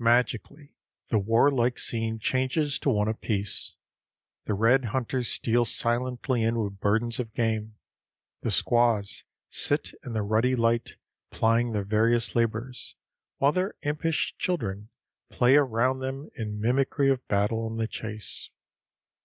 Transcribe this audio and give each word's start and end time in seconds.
Magically 0.00 0.74
the 1.06 1.20
warlike 1.20 1.78
scene 1.78 2.18
changes 2.18 2.80
to 2.80 2.90
one 2.90 3.06
of 3.06 3.20
peace. 3.20 3.76
The 4.44 4.54
red 4.54 4.86
hunters 4.86 5.28
steal 5.28 5.64
silently 5.64 6.42
in 6.42 6.58
with 6.58 6.80
burdens 6.80 7.20
of 7.20 7.32
game. 7.32 7.76
The 8.40 8.50
squaws 8.50 9.22
sit 9.48 9.92
in 10.04 10.14
the 10.14 10.22
ruddy 10.22 10.56
light 10.56 10.96
plying 11.30 11.70
their 11.70 11.84
various 11.84 12.34
labors, 12.34 12.96
while 13.36 13.52
their 13.52 13.74
impish 13.82 14.36
children 14.36 14.88
play 15.30 15.54
around 15.54 16.00
them 16.00 16.28
in 16.34 16.60
mimicry 16.60 17.08
of 17.08 17.24
battle 17.28 17.64
and 17.64 17.78
the 17.78 17.86
chase. 17.86 18.50